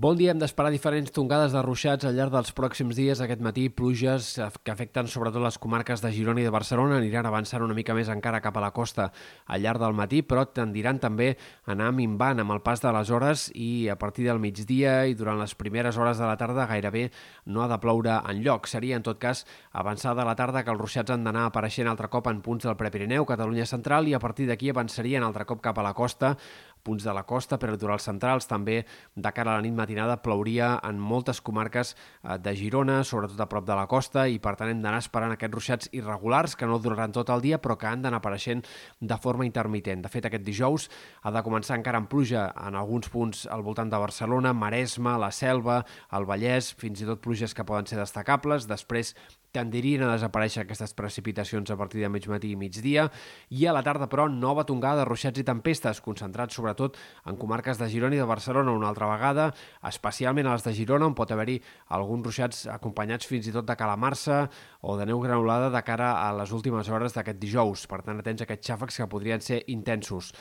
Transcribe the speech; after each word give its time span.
Bon 0.00 0.16
dia, 0.16 0.30
hem 0.32 0.38
d'esperar 0.40 0.70
diferents 0.72 1.12
tongades 1.12 1.52
de 1.52 1.60
ruixats 1.60 2.06
al 2.08 2.14
llarg 2.16 2.32
dels 2.32 2.54
pròxims 2.56 2.96
dies. 2.96 3.20
Aquest 3.20 3.42
matí, 3.44 3.66
pluges 3.68 4.30
que 4.64 4.72
afecten 4.72 5.10
sobretot 5.12 5.42
les 5.44 5.58
comarques 5.60 6.00
de 6.00 6.08
Girona 6.14 6.40
i 6.40 6.46
de 6.46 6.52
Barcelona 6.54 6.96
aniran 6.96 7.26
avançant 7.28 7.60
una 7.60 7.76
mica 7.76 7.92
més 7.92 8.08
encara 8.08 8.40
cap 8.40 8.56
a 8.56 8.62
la 8.64 8.70
costa 8.72 9.10
al 9.44 9.60
llarg 9.60 9.82
del 9.82 9.92
matí, 9.98 10.22
però 10.24 10.46
tendiran 10.56 11.02
també 11.02 11.34
a 11.34 11.74
anar 11.74 11.90
minvant 11.92 12.40
amb 12.40 12.54
el 12.54 12.62
pas 12.64 12.80
de 12.80 12.94
les 12.96 13.10
hores 13.12 13.42
i 13.52 13.90
a 13.92 13.98
partir 14.00 14.24
del 14.24 14.40
migdia 14.40 14.94
i 15.04 15.18
durant 15.18 15.36
les 15.36 15.52
primeres 15.52 16.00
hores 16.00 16.16
de 16.16 16.24
la 16.24 16.38
tarda 16.40 16.64
gairebé 16.72 17.10
no 17.44 17.60
ha 17.60 17.68
de 17.68 17.80
ploure 17.84 18.22
en 18.22 18.40
lloc. 18.40 18.72
Seria, 18.72 18.96
en 18.96 19.04
tot 19.04 19.20
cas, 19.20 19.44
avançada 19.84 20.24
la 20.24 20.32
tarda 20.40 20.64
que 20.64 20.72
els 20.72 20.80
ruixats 20.80 21.12
han 21.12 21.28
d'anar 21.28 21.50
apareixent 21.50 21.92
altre 21.92 22.08
cop 22.08 22.32
en 22.32 22.40
punts 22.40 22.64
del 22.64 22.78
Prepirineu, 22.80 23.28
Catalunya 23.28 23.68
central, 23.68 24.08
i 24.08 24.16
a 24.16 24.24
partir 24.24 24.48
d'aquí 24.48 24.72
avançarien 24.72 25.28
altre 25.28 25.44
cop 25.44 25.60
cap 25.60 25.76
a 25.76 25.84
la 25.84 25.92
costa, 25.92 26.38
punts 26.84 27.04
de 27.04 27.14
la 27.14 27.24
costa, 27.28 27.58
litorals 27.70 28.06
centrals, 28.08 28.48
també 28.50 28.84
de 29.14 29.32
cara 29.32 29.54
a 29.54 29.60
la 29.60 29.64
nit 29.64 29.74
matinada 29.76 30.18
plouria 30.22 30.72
en 30.86 30.98
moltes 30.98 31.40
comarques 31.40 31.94
eh, 31.94 32.38
de 32.38 32.54
Girona, 32.56 33.00
sobretot 33.04 33.40
a 33.40 33.48
prop 33.50 33.66
de 33.66 33.76
la 33.76 33.86
costa, 33.90 34.26
i 34.28 34.38
per 34.42 34.56
tant 34.58 34.70
hem 34.70 34.82
d'anar 34.82 35.02
esperant 35.02 35.34
aquests 35.34 35.54
ruixats 35.54 35.90
irregulars 35.96 36.56
que 36.56 36.68
no 36.68 36.78
duraran 36.82 37.12
tot 37.16 37.30
el 37.30 37.44
dia, 37.44 37.60
però 37.62 37.76
que 37.78 37.88
han 37.90 38.02
d'anar 38.04 38.20
apareixent 38.20 38.64
de 39.00 39.18
forma 39.22 39.46
intermitent. 39.48 40.04
De 40.04 40.12
fet, 40.12 40.26
aquest 40.26 40.46
dijous 40.46 40.88
ha 41.22 41.34
de 41.34 41.44
començar 41.46 41.78
encara 41.78 42.00
amb 42.00 42.10
pluja 42.10 42.48
en 42.66 42.78
alguns 42.78 43.10
punts 43.12 43.46
al 43.50 43.64
voltant 43.66 43.90
de 43.90 44.00
Barcelona, 44.00 44.52
Maresme, 44.52 45.16
la 45.18 45.30
Selva, 45.32 45.82
el 46.16 46.28
Vallès, 46.28 46.72
fins 46.80 47.02
i 47.02 47.08
tot 47.08 47.22
pluges 47.24 47.54
que 47.54 47.66
poden 47.66 47.88
ser 47.88 48.00
destacables. 48.00 48.68
Després 48.70 49.14
tendirien 49.54 50.04
a 50.06 50.12
desaparèixer 50.14 50.62
aquestes 50.62 50.94
precipitacions 50.94 51.70
a 51.70 51.76
partir 51.78 52.04
de 52.04 52.10
mig 52.12 52.26
matí 52.30 52.52
i 52.54 52.58
migdia 52.58 53.08
i 53.50 53.66
a 53.66 53.74
la 53.74 53.82
tarda, 53.86 54.06
però, 54.10 54.28
nova 54.30 54.64
tongada 54.66 55.02
de 55.02 55.08
ruixats 55.08 55.42
i 55.42 55.46
tempestes, 55.46 56.02
concentrats 56.04 56.54
sobretot 56.70 56.96
en 57.26 57.36
comarques 57.36 57.78
de 57.78 57.88
Girona 57.90 58.16
i 58.16 58.20
de 58.20 58.26
Barcelona 58.26 58.72
una 58.72 58.88
altra 58.88 59.08
vegada, 59.10 59.50
especialment 59.86 60.46
a 60.46 60.54
les 60.54 60.64
de 60.64 60.74
Girona, 60.74 61.06
on 61.06 61.14
pot 61.14 61.30
haver-hi 61.30 61.60
alguns 61.88 62.24
ruixats 62.24 62.66
acompanyats 62.70 63.26
fins 63.26 63.48
i 63.48 63.52
tot 63.52 63.66
de 63.66 63.76
calamarsa 63.76 64.48
o 64.82 64.96
de 64.96 65.06
neu 65.06 65.20
granulada 65.20 65.70
de 65.70 65.82
cara 65.82 66.12
a 66.22 66.32
les 66.32 66.52
últimes 66.52 66.88
hores 66.88 67.14
d'aquest 67.14 67.38
dijous. 67.38 67.86
Per 67.86 68.02
tant, 68.02 68.18
atents 68.20 68.42
a 68.42 68.48
aquests 68.48 68.70
xàfecs 68.70 69.00
que 69.00 69.10
podrien 69.10 69.40
ser 69.40 69.62
intensos. 69.68 70.32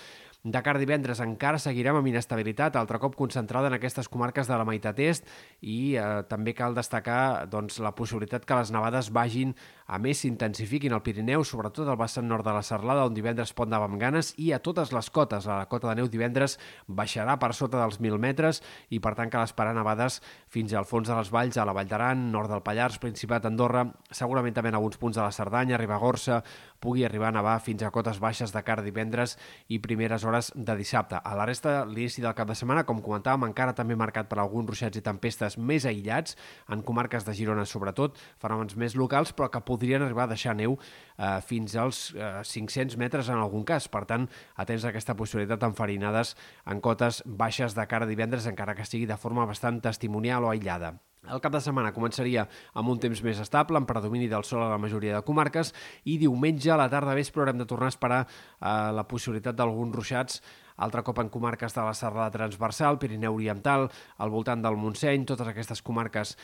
De 0.43 0.61
cara 0.63 0.79
a 0.79 0.79
divendres 0.79 1.19
encara 1.19 1.59
seguirem 1.59 1.97
amb 1.99 2.07
inestabilitat, 2.07 2.77
altre 2.79 2.95
cop 3.03 3.17
concentrada 3.19 3.67
en 3.67 3.73
aquestes 3.75 4.07
comarques 4.07 4.47
de 4.47 4.55
la 4.55 4.63
meitat 4.63 5.01
est 5.03 5.25
i 5.59 5.97
eh, 5.99 6.05
també 6.31 6.53
cal 6.55 6.77
destacar 6.77 7.43
doncs, 7.51 7.81
la 7.83 7.91
possibilitat 7.91 8.45
que 8.47 8.55
les 8.55 8.71
nevades 8.71 9.09
vagin 9.11 9.51
a 9.89 9.97
més 9.99 10.21
s'intensifiquin 10.23 10.93
al 10.95 11.01
Pirineu, 11.03 11.43
sobretot 11.43 11.89
al 11.89 11.97
vessant 11.99 12.27
nord 12.29 12.47
de 12.47 12.53
la 12.55 12.61
Serlada, 12.63 13.03
on 13.09 13.17
divendres 13.17 13.51
pot 13.57 13.67
anar 13.67 13.81
amb 13.83 13.99
ganes, 13.99 14.31
i 14.37 14.53
a 14.53 14.61
totes 14.63 14.93
les 14.95 15.09
cotes. 15.11 15.47
La 15.49 15.65
cota 15.67 15.89
de 15.89 15.97
neu 15.99 16.07
divendres 16.07 16.55
baixarà 16.87 17.35
per 17.41 17.51
sota 17.57 17.81
dels 17.81 17.99
1.000 17.99 18.21
metres 18.21 18.61
i, 18.93 19.01
per 19.03 19.15
tant, 19.17 19.33
cal 19.33 19.43
esperar 19.43 19.73
nevades 19.75 20.21
fins 20.47 20.71
al 20.71 20.87
fons 20.87 21.09
de 21.09 21.17
les 21.17 21.33
valls, 21.33 21.57
a 21.57 21.65
la 21.67 21.75
Vall 21.75 21.89
d'Aran, 21.89 22.29
nord 22.31 22.53
del 22.53 22.63
Pallars, 22.63 23.01
Principat 23.01 23.43
d'Andorra, 23.43 23.87
segurament 24.13 24.55
també 24.55 24.71
en 24.71 24.79
alguns 24.79 25.01
punts 25.01 25.17
de 25.17 25.25
la 25.25 25.33
Cerdanya, 25.35 25.81
Ribagorça, 25.81 26.43
pugui 26.79 27.05
arribar 27.05 27.29
a 27.29 27.35
nevar 27.35 27.57
fins 27.63 27.83
a 27.83 27.91
cotes 27.91 28.19
baixes 28.19 28.53
de 28.55 28.63
cara 28.65 28.83
divendres 28.85 29.35
i 29.67 29.79
primeres 29.83 30.23
hores 30.23 30.51
de 30.55 30.75
dissabte. 30.79 31.19
A 31.19 31.35
la 31.37 31.45
resta, 31.49 31.83
l'inici 31.85 32.23
del 32.23 32.35
cap 32.37 32.49
de 32.49 32.55
setmana, 32.57 32.85
com 32.87 33.01
comentàvem, 33.03 33.47
encara 33.49 33.75
també 33.77 33.97
marcat 33.99 34.29
per 34.31 34.39
alguns 34.39 34.69
ruixats 34.71 34.99
i 34.99 35.03
tempestes 35.05 35.57
més 35.57 35.85
aïllats, 35.89 36.37
en 36.71 36.83
comarques 36.85 37.27
de 37.27 37.35
Girona 37.35 37.65
sobretot, 37.69 38.17
fenòmens 38.41 38.77
més 38.79 38.95
locals, 38.99 39.33
però 39.35 39.49
que 39.51 39.63
podrien 39.65 40.05
arribar 40.05 40.27
a 40.27 40.33
deixar 40.33 40.55
neu 40.57 40.77
eh, 40.77 41.39
fins 41.45 41.75
als 41.75 42.09
eh, 42.15 42.31
500 42.43 42.97
metres 43.01 43.29
en 43.29 43.41
algun 43.41 43.65
cas. 43.67 43.89
Per 43.91 44.05
tant, 44.09 44.29
atents 44.55 44.85
a 44.85 44.93
aquesta 44.93 45.17
possibilitat 45.19 45.67
enfarinades 45.67 46.35
en 46.69 46.81
cotes 46.81 47.23
baixes 47.25 47.75
de 47.77 47.87
cara 47.89 48.09
divendres, 48.09 48.49
encara 48.49 48.77
que 48.77 48.87
sigui 48.87 49.09
de 49.09 49.19
forma 49.19 49.47
bastant 49.49 49.81
testimonial 49.83 50.47
o 50.47 50.53
aïllada. 50.53 50.97
El 51.27 51.41
cap 51.43 51.51
de 51.51 51.59
setmana 51.59 51.91
començaria 51.91 52.45
amb 52.79 52.93
un 52.93 52.99
temps 53.03 53.19
més 53.25 53.41
estable, 53.43 53.77
amb 53.77 53.89
predomini 53.89 54.29
del 54.31 54.45
sol 54.47 54.63
a 54.63 54.69
la 54.71 54.79
majoria 54.79 55.17
de 55.17 55.25
comarques, 55.27 55.73
i 56.07 56.15
diumenge 56.21 56.71
a 56.71 56.79
la 56.79 56.87
tarda 56.89 57.17
vespre 57.17 57.43
haurem 57.43 57.59
de 57.59 57.67
tornar 57.67 57.89
a 57.89 57.95
esperar 57.95 58.21
eh, 58.23 58.91
la 58.95 59.03
possibilitat 59.03 59.57
d'alguns 59.59 59.95
ruixats 59.99 60.39
altre 60.79 61.03
cop 61.03 61.19
en 61.21 61.29
comarques 61.29 61.75
de 61.75 61.83
la 61.83 61.93
Serrada 61.93 62.31
Transversal, 62.31 62.99
Pirineu 62.99 63.35
Oriental, 63.35 63.87
al 64.17 64.31
voltant 64.31 64.63
del 64.63 64.77
Montseny, 64.79 65.25
totes 65.27 65.47
aquestes 65.51 65.81
comarques 65.85 66.35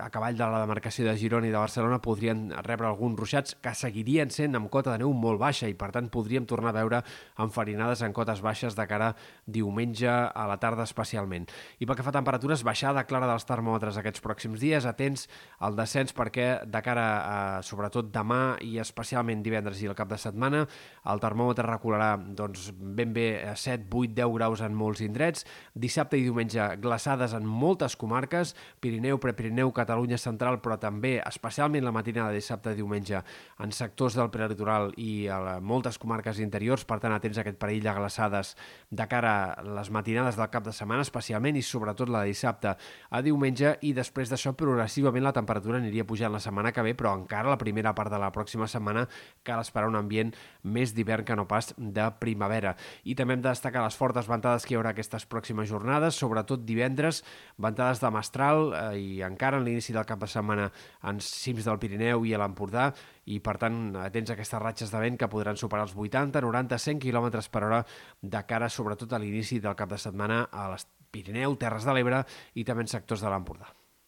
a 0.00 0.08
cavall 0.12 0.38
de 0.38 0.48
la 0.48 0.62
demarcació 0.64 1.06
de 1.06 1.16
Girona 1.20 1.48
i 1.48 1.52
de 1.52 1.60
Barcelona 1.60 2.00
podrien 2.02 2.48
rebre 2.64 2.88
alguns 2.88 3.18
ruixats 3.20 3.56
que 3.62 3.74
seguirien 3.76 4.32
sent 4.32 4.56
amb 4.56 4.70
cota 4.72 4.94
de 4.94 5.02
neu 5.04 5.12
molt 5.12 5.40
baixa 5.40 5.68
i 5.68 5.76
per 5.78 5.90
tant 5.94 6.08
podríem 6.12 6.46
tornar 6.48 6.72
a 6.72 6.78
veure 6.80 7.02
enfarinades 7.42 8.02
en 8.02 8.16
cotes 8.16 8.42
baixes 8.44 8.76
de 8.78 8.86
cara 8.88 9.12
diumenge 9.46 10.08
a 10.08 10.46
la 10.48 10.58
tarda 10.62 10.86
especialment. 10.88 11.48
I 11.78 11.86
pel 11.86 11.98
que 11.98 12.06
fa 12.06 12.12
a 12.12 12.18
temperatures, 12.18 12.64
baixada 12.64 13.04
clara 13.08 13.28
dels 13.30 13.46
termòmetres 13.48 13.98
aquests 14.00 14.24
pròxims 14.24 14.62
dies, 14.62 14.86
atents 14.88 15.28
al 15.60 15.76
descens 15.76 16.14
perquè 16.16 16.48
de 16.66 16.82
cara 16.84 17.06
a 17.22 17.38
sobretot 17.66 18.10
demà 18.12 18.56
i 18.64 18.78
especialment 18.82 19.42
divendres 19.44 19.82
i 19.82 19.90
el 19.90 19.98
cap 19.98 20.10
de 20.10 20.18
setmana 20.20 20.64
el 21.12 21.22
termòmetre 21.22 21.66
recularà 21.66 22.14
doncs, 22.18 22.70
ben 22.72 23.12
bé 23.14 23.28
a 23.50 23.56
7 23.58 23.81
7, 23.82 23.90
8, 23.90 24.14
10 24.14 24.34
graus 24.34 24.62
en 24.62 24.74
molts 24.74 25.02
indrets. 25.04 25.46
Dissabte 25.74 26.18
i 26.18 26.24
diumenge 26.24 26.64
glaçades 26.82 27.34
en 27.36 27.46
moltes 27.46 27.96
comarques, 27.96 28.54
Pirineu, 28.80 29.18
Prepirineu, 29.20 29.72
Catalunya 29.74 30.18
central, 30.18 30.60
però 30.62 30.78
també, 30.80 31.18
especialment 31.26 31.84
la 31.84 31.92
matinada 31.94 32.30
de 32.30 32.40
dissabte 32.40 32.72
i 32.72 32.78
diumenge, 32.78 33.22
en 33.62 33.72
sectors 33.72 34.16
del 34.18 34.30
prelitoral 34.32 34.92
i 34.96 35.26
a 35.28 35.58
moltes 35.60 35.98
comarques 35.98 36.40
interiors, 36.42 36.84
per 36.84 37.00
tant, 37.02 37.14
atents 37.14 37.38
a 37.38 37.44
aquest 37.44 37.58
perill 37.60 37.82
de 37.84 37.94
glaçades 37.96 38.54
de 38.90 39.06
cara 39.08 39.34
a 39.52 39.66
les 39.66 39.90
matinades 39.90 40.38
del 40.38 40.50
cap 40.52 40.66
de 40.66 40.74
setmana, 40.74 41.06
especialment 41.06 41.58
i 41.58 41.64
sobretot 41.66 42.10
la 42.12 42.22
de 42.22 42.32
dissabte 42.32 42.74
a 42.76 43.22
diumenge, 43.24 43.76
i 43.82 43.92
després 43.96 44.30
d'això 44.30 44.54
progressivament 44.58 45.24
la 45.24 45.34
temperatura 45.36 45.80
aniria 45.80 46.06
pujant 46.08 46.32
la 46.32 46.42
setmana 46.42 46.72
que 46.72 46.84
ve, 46.84 46.94
però 46.98 47.14
encara 47.16 47.50
la 47.50 47.58
primera 47.60 47.94
part 47.94 48.12
de 48.12 48.20
la 48.20 48.32
pròxima 48.34 48.68
setmana 48.68 49.06
cal 49.42 49.62
esperar 49.62 49.88
un 49.88 49.98
ambient 49.98 50.32
més 50.62 50.92
d'hivern 50.94 51.24
que 51.24 51.36
no 51.36 51.46
pas 51.48 51.72
de 51.76 52.08
primavera. 52.20 52.76
I 53.04 53.16
també 53.18 53.36
hem 53.36 53.42
de 53.42 53.50
destacar 53.50 53.71
destacar 53.72 53.88
les 53.88 53.96
fortes 53.96 54.28
ventades 54.28 54.66
que 54.66 54.74
hi 54.74 54.76
haurà 54.76 54.90
aquestes 54.92 55.24
pròximes 55.24 55.68
jornades, 55.70 56.18
sobretot 56.20 56.64
divendres, 56.66 57.22
ventades 57.56 58.02
de 58.02 58.10
mestral 58.12 58.72
eh, 58.76 58.98
i 59.00 59.22
encara 59.24 59.56
en 59.56 59.64
l'inici 59.64 59.94
del 59.96 60.04
cap 60.04 60.20
de 60.20 60.28
setmana 60.28 60.68
en 61.08 61.20
cims 61.20 61.64
del 61.64 61.78
Pirineu 61.80 62.26
i 62.26 62.34
a 62.34 62.40
l'Empordà 62.42 62.90
i 63.32 63.40
per 63.40 63.56
tant 63.56 63.96
atents 63.96 64.30
a 64.30 64.36
aquestes 64.36 64.60
ratxes 64.60 64.92
de 64.92 65.00
vent 65.00 65.16
que 65.16 65.30
podran 65.32 65.56
superar 65.56 65.86
els 65.86 65.96
80, 65.96 66.42
90, 66.44 66.78
100 66.78 67.00
km 67.00 67.30
per 67.50 67.64
hora 67.64 67.84
de 68.20 68.42
cara 68.46 68.68
sobretot 68.68 69.12
a 69.12 69.22
l'inici 69.22 69.60
del 69.60 69.78
cap 69.78 69.88
de 69.88 69.98
setmana 69.98 70.48
a 70.52 70.68
les 70.74 70.86
Pirineu, 71.12 71.56
Terres 71.56 71.88
de 71.88 71.96
l'Ebre 71.96 72.26
i 72.54 72.64
també 72.64 72.84
en 72.84 72.92
sectors 72.92 73.24
de 73.24 73.32
l'Empordà. 73.32 73.81